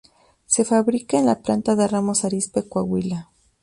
Se 0.47 0.65
fabrica 0.65 1.19
en 1.19 1.27
la 1.27 1.43
Planta 1.43 1.75
de 1.75 1.87
Ramos 1.87 2.25
Arizpe, 2.25 2.67
Coahuila. 2.67 3.29